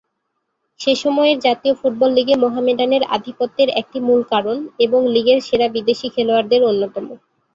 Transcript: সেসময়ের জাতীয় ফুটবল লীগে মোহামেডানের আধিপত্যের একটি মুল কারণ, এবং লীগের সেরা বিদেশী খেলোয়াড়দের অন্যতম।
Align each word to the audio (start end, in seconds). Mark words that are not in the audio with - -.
সেসময়ের 0.79 1.37
জাতীয় 1.39 1.73
ফুটবল 1.75 2.09
লীগে 2.13 2.35
মোহামেডানের 2.35 3.03
আধিপত্যের 3.15 3.69
একটি 3.81 3.97
মুল 3.99 4.21
কারণ, 4.31 4.57
এবং 4.85 4.99
লীগের 5.13 5.39
সেরা 5.47 5.67
বিদেশী 5.75 6.07
খেলোয়াড়দের 6.15 6.61
অন্যতম। 6.63 7.05